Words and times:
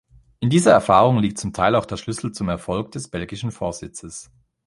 In 0.39 0.49
dieser 0.49 0.71
Erfahrung 0.71 1.19
liegt 1.19 1.37
zum 1.37 1.53
Teil 1.53 1.75
auch 1.75 1.85
der 1.85 1.95
Schlüssel 1.97 2.31
zum 2.31 2.49
Erfolg 2.49 2.89
des 2.91 3.07
belgischen 3.09 3.51
Vorsitzes. 3.51 4.31